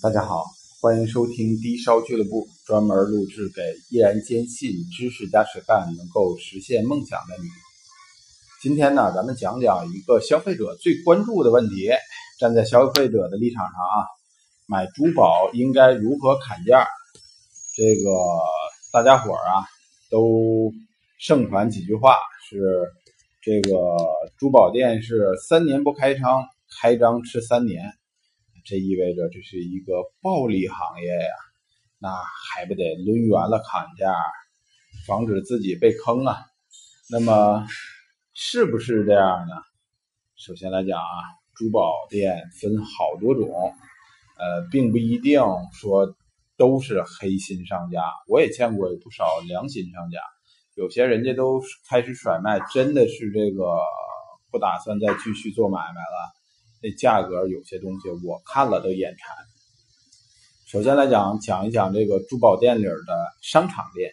[0.00, 0.44] 大家好，
[0.80, 7.48] 欢迎收听低烧俱乐部，专门录制给依然坚信知识加实干能够实现梦想的你。
[8.62, 11.90] 今天呢，咱们讲讲一个消费者最关注的问题。
[12.38, 14.06] 站在消费者的立场上啊，
[14.66, 16.86] 买珠宝应该如何砍价？
[17.74, 18.12] 这个
[18.92, 19.66] 大家伙啊，
[20.12, 20.72] 都
[21.18, 22.14] 盛传几句话，
[22.48, 22.60] 是
[23.42, 23.74] 这个
[24.38, 26.44] 珠宝店是三年不开张，
[26.80, 27.82] 开张吃三年。
[28.68, 31.32] 这意味着这是一个暴利行业呀，
[31.98, 32.10] 那
[32.52, 34.14] 还不得抡圆了砍价，
[35.06, 36.36] 防止自己被坑啊？
[37.10, 37.66] 那么
[38.34, 39.54] 是不是这样呢？
[40.36, 41.06] 首先来讲啊，
[41.54, 43.48] 珠宝店分好多种，
[44.36, 45.40] 呃，并不一定
[45.72, 46.14] 说
[46.58, 48.02] 都是黑心商家。
[48.26, 50.20] 我也见过有不少良心商家，
[50.74, 53.80] 有些人家都开始甩卖，真的是这个
[54.50, 56.37] 不打算再继续做买卖了。
[56.80, 59.34] 那价格有些东西我看了都眼馋。
[60.66, 62.92] 首先来讲，讲一讲这个珠宝店里的
[63.42, 64.12] 商场店，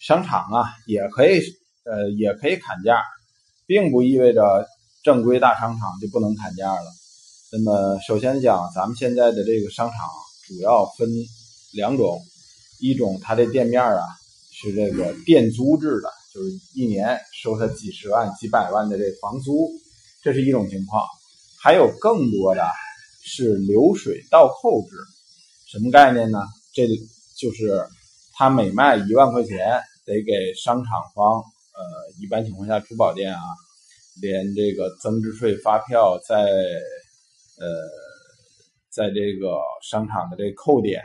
[0.00, 1.40] 商场啊也可以，
[1.84, 3.02] 呃也可以砍价，
[3.66, 4.66] 并不意味着
[5.04, 6.86] 正规大商场就不能砍价了。
[7.52, 9.98] 那么首先讲，咱们现在的这个商场
[10.48, 11.08] 主要分
[11.74, 12.20] 两种，
[12.80, 14.02] 一种它的店面啊
[14.52, 19.68] 是这个店租制的，就是一年收他几十万、几百万的这房租，
[20.22, 21.04] 这是一种情况。
[21.62, 22.66] 还有更多的
[23.22, 24.96] 是流水倒扣制，
[25.70, 26.38] 什么概念呢？
[26.72, 26.86] 这
[27.36, 27.86] 就是
[28.32, 29.58] 他每卖一万块钱，
[30.06, 31.82] 得给商场方，呃，
[32.18, 33.42] 一般情况下珠宝店啊，
[34.22, 37.68] 连这个增值税发票，在呃，
[38.88, 41.02] 在这个商场的这扣点，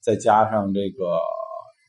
[0.00, 1.18] 再加上这个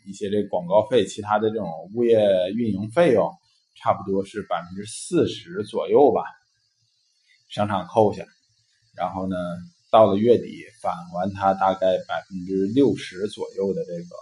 [0.08, 2.18] 一些这广告费，其他的这种物业
[2.56, 3.32] 运营费用，
[3.76, 6.24] 差不多是百分之四十左右吧。
[7.50, 8.26] 商场扣下，
[8.96, 9.36] 然后呢，
[9.90, 14.16] 到了月底返还他大概百分之六十左右的这个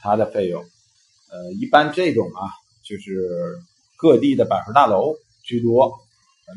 [0.00, 0.62] 他的费用。
[1.30, 2.52] 呃，一般这种啊，
[2.84, 3.58] 就是
[3.96, 5.92] 各地的百货大楼居多，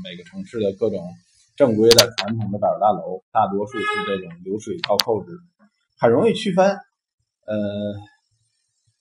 [0.03, 1.07] 每个城市的各种
[1.55, 5.31] 正规的传统的百货大楼，大多数是这种流水倒扣制，
[5.97, 6.77] 很容易区分。
[7.45, 7.55] 呃，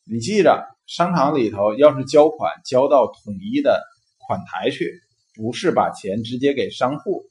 [0.05, 3.82] 你记着，商场里头要是交款交到统一的
[4.28, 5.00] 款台去。
[5.34, 7.27] 不是把钱直接给商户，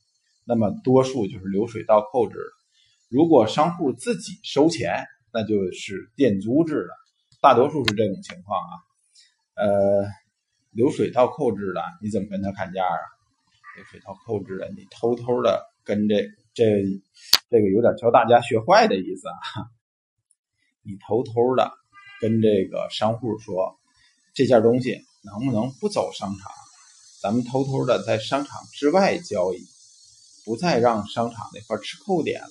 [0.46, 2.38] 那么多数就是流水倒扣制
[3.10, 6.90] 如果商户自己收钱，那就是店租制的，
[7.42, 8.74] 大多数是这种情况啊。
[9.56, 10.06] 呃，
[10.72, 12.98] 流水倒扣制的，你怎么跟他砍价啊？
[13.76, 16.84] 流水倒扣制的，你偷偷的跟这这
[17.50, 19.70] 这个有点教大家学坏的意思啊。
[20.82, 21.72] 你偷偷的
[22.20, 23.80] 跟这个商户说，
[24.34, 26.52] 这件东西能不能不走商场？
[27.24, 29.66] 咱们偷偷的在商场之外交易，
[30.44, 32.50] 不再让商场那块吃扣点了，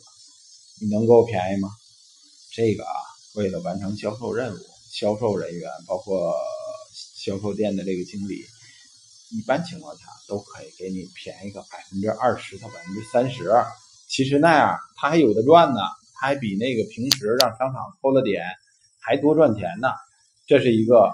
[0.81, 1.69] 你能给我便宜吗？
[2.55, 2.95] 这个啊，
[3.35, 4.59] 为了完成销售任务，
[4.91, 6.35] 销售人员包括
[7.15, 8.47] 销售店的这个经理，
[9.29, 13.53] 一般情况下都可以给你便宜个百分之二十到百分之三十。
[14.09, 15.81] 其实那样他还有的赚呢，
[16.15, 18.43] 他还比那个平时让商场扣了点
[19.01, 19.89] 还多赚钱呢。
[20.47, 21.13] 这是一个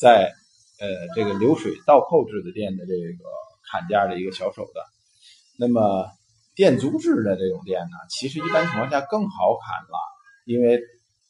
[0.00, 0.34] 在。
[0.80, 3.24] 呃，这个流水倒扣制的店的这个
[3.70, 4.86] 砍价的一个小手段，
[5.58, 6.06] 那么
[6.54, 9.98] 店租制的这种店呢，其实一般情况下更好砍了，
[10.46, 10.80] 因为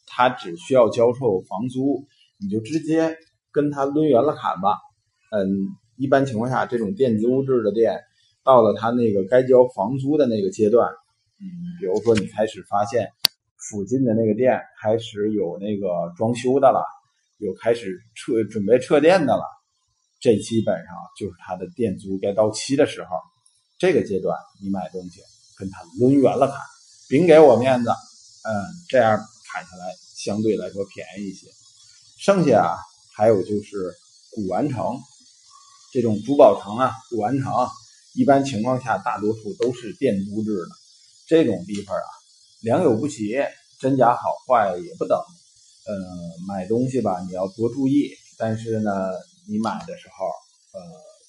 [0.07, 2.07] 他只需要交售房租，
[2.39, 3.17] 你就直接
[3.51, 4.77] 跟他抡圆了砍吧。
[5.31, 5.49] 嗯，
[5.97, 8.03] 一般情况下，这种店租制的店
[8.45, 10.91] 到了他那个该交房租的那个阶段，
[11.41, 11.47] 嗯，
[11.81, 13.09] 比如说你开始发现
[13.57, 16.85] 附近的那个店开始有那个装修的了。
[17.39, 19.43] 有开始撤准备撤店的了，
[20.21, 23.09] 这基本上就是他的店租该到期的时候。
[23.79, 25.21] 这个阶段你买东西
[25.57, 26.59] 跟他抡圆了砍，
[27.09, 28.51] 别给我面子，嗯，
[28.89, 29.17] 这样
[29.53, 31.47] 砍下来相对来说便宜一些。
[32.19, 32.77] 剩下啊，
[33.15, 33.95] 还有就是
[34.33, 34.99] 古玩城
[35.93, 37.53] 这种珠宝城啊，古玩城
[38.15, 40.75] 一般情况下大多数都是店租制的，
[41.29, 42.11] 这种地方啊，
[42.63, 43.37] 良莠不齐，
[43.79, 45.17] 真假好坏也不等。
[45.89, 45.95] 呃，
[46.47, 48.11] 买东西吧，你要多注意。
[48.37, 48.93] 但是呢，
[49.49, 50.27] 你买的时候，
[50.75, 50.81] 呃，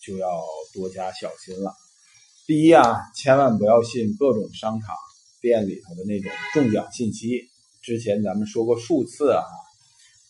[0.02, 1.74] 就要多加小心了。
[2.46, 4.94] 第一啊，千万不要信各种商场
[5.40, 7.50] 店里头的那种中奖信息。
[7.82, 9.42] 之前咱们说过数次啊，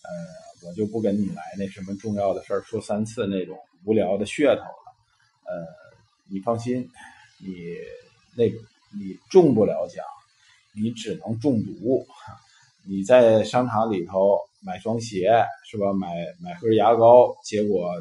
[0.03, 4.93] 呃，我就不跟你来那什么重要的事儿说三次那种无聊的噱头了。
[5.45, 5.65] 呃，
[6.29, 6.87] 你放心，
[7.39, 7.55] 你
[8.35, 10.05] 那你中不了奖，
[10.75, 12.05] 你只能中毒。
[12.87, 15.31] 你在商场里头买双鞋
[15.69, 15.93] 是吧？
[15.93, 16.07] 买
[16.41, 17.91] 买盒牙膏，结果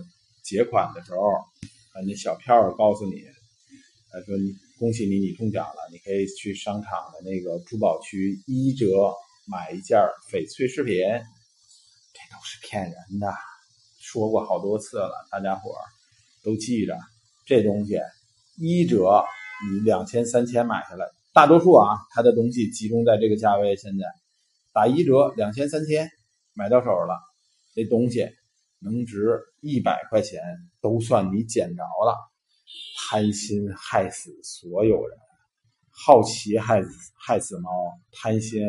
[0.43, 3.23] 结款的时候，啊，那小票告诉你，
[4.11, 4.35] 他说
[4.79, 5.89] 恭喜你，你中奖了！
[5.91, 9.13] 你可以去商场的那个珠宝区一折
[9.47, 9.99] 买一件
[10.31, 13.35] 翡翠饰品，这都是骗人的，
[14.01, 15.75] 说过好多次了，大家伙
[16.43, 16.97] 都记着，
[17.45, 17.99] 这东西
[18.57, 19.25] 一折
[19.71, 21.05] 你两千三千买下来，
[21.35, 24.05] 大多数啊，它的东西集中在这个价位，现在
[24.73, 26.11] 打一折两千三千
[26.55, 27.19] 买到手了，
[27.75, 28.29] 这东西
[28.79, 30.41] 能值一百块钱
[30.81, 32.17] 都算你捡着了。
[32.97, 35.19] 贪心害死所有人，
[35.91, 37.71] 好奇害死害死猫，
[38.13, 38.61] 贪心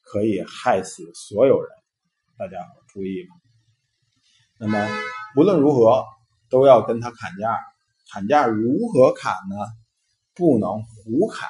[0.00, 1.68] 可以害死所有人，
[2.38, 3.34] 大家注意吧。
[4.58, 4.88] 那么
[5.36, 6.04] 无论如何
[6.48, 7.58] 都要跟他砍价，
[8.12, 9.56] 砍价如何砍呢？
[10.34, 11.48] 不能胡砍。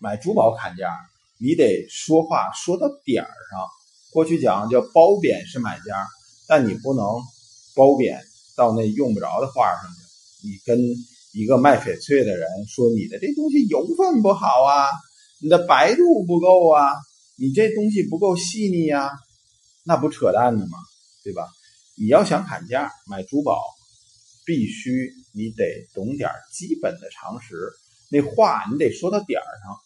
[0.00, 0.96] 买珠宝砍价，
[1.38, 3.66] 你得说话说到点儿上。
[4.10, 6.06] 过去讲叫褒贬是买家，
[6.46, 7.04] 但你不能
[7.74, 8.20] 褒贬
[8.56, 10.48] 到那用不着的话上去。
[10.48, 10.78] 你跟。
[11.34, 14.88] 一个卖翡翠的人说：“你的这东西油分不好啊，
[15.42, 16.90] 你的白度不够啊，
[17.36, 19.10] 你这东西不够细腻呀，
[19.84, 20.78] 那不扯淡的吗？
[21.22, 21.46] 对吧？
[21.96, 23.62] 你要想砍价买珠宝，
[24.46, 27.54] 必须你得懂点基本的常识，
[28.10, 29.76] 那话你得说到点儿上。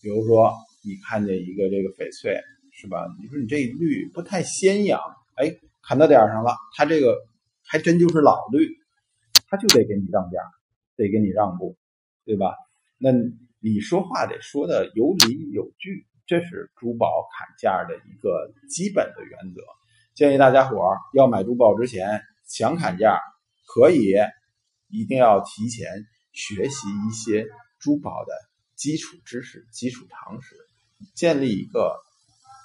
[0.00, 2.40] 比如说，你看见一个这个翡翠，
[2.72, 3.06] 是吧？
[3.20, 5.00] 你说你这绿不太鲜阳，
[5.36, 7.16] 哎，砍到点上了，它这个
[7.64, 8.76] 还真就是老绿，
[9.48, 10.38] 他就得给你让价。”
[10.94, 11.78] 得给你让步，
[12.26, 12.54] 对吧？
[12.98, 13.10] 那
[13.60, 19.62] 你说话得说的有理有据，这是珠宝砍价的一个基本的原则。
[20.14, 23.18] 建议大家伙儿要买珠宝之前想砍价，
[23.66, 24.12] 可以
[24.90, 25.88] 一定要提前
[26.32, 27.48] 学习一些
[27.80, 28.34] 珠宝的
[28.76, 30.54] 基础知识、基础常识，
[31.14, 31.94] 建立一个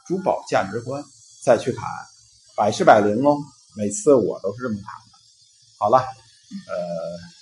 [0.07, 1.03] 珠宝价值观，
[1.43, 1.83] 再去砍，
[2.55, 3.37] 百试百灵哦。
[3.75, 5.17] 每次我都是这么砍的。
[5.79, 7.37] 好了，呃。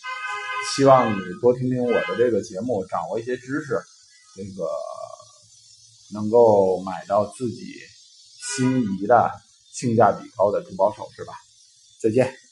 [0.76, 3.80] 希望你多听听我的这个节目，掌握一些知识，
[4.36, 4.68] 这个
[6.12, 7.76] 能够买到自己
[8.58, 9.32] 心仪的、
[9.72, 11.34] 性价比高的珠宝首饰吧。
[12.02, 12.45] 再见。